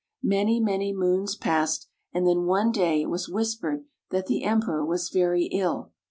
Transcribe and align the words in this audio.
Many, 0.23 0.59
many 0.59 0.95
moons 0.95 1.35
passed, 1.35 1.87
and 2.11 2.25
then 2.25 2.45
one 2.47 2.71
day 2.71 3.03
it 3.03 3.09
was 3.11 3.29
whispered 3.29 3.85
that 4.09 4.25
the 4.25 4.43
Emperor 4.45 4.83
was 4.83 5.09
very 5.09 5.43
ill. 5.51 5.91